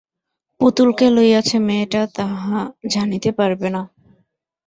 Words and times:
পুতুল 0.61 0.89
কে 0.97 1.07
লইয়াছে 1.09 1.57
মেয়েটা 1.67 2.01
তাহা 2.17 2.59
জানিতে 2.91 3.29
পারবে 3.39 3.67
না। 3.69 3.81